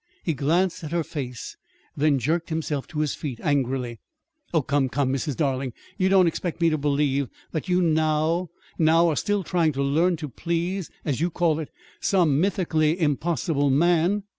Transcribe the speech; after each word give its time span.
He 0.23 0.33
glanced 0.33 0.83
at 0.83 0.91
her 0.91 1.03
face, 1.03 1.55
then 1.95 2.17
jerked 2.17 2.49
himself 2.49 2.87
to 2.87 3.01
his 3.01 3.13
feet 3.13 3.39
angrily. 3.43 3.99
"Oh, 4.51 4.63
come, 4.63 4.89
come, 4.89 5.13
Mrs. 5.13 5.35
Darling, 5.35 5.73
you 5.95 6.09
don't 6.09 6.25
expect 6.25 6.59
me 6.59 6.71
to 6.71 6.77
believe 6.79 7.29
that 7.51 7.69
you 7.69 7.83
now, 7.83 8.49
now 8.79 9.07
are 9.09 9.15
still 9.15 9.43
trying 9.43 9.73
to 9.73 9.83
learn 9.83 10.15
to 10.17 10.27
please 10.27 10.89
(as 11.05 11.21
you 11.21 11.29
call 11.29 11.59
it) 11.59 11.69
some 11.99 12.41
mythically 12.41 12.99
impossible 12.99 13.69
man!" 13.69 14.23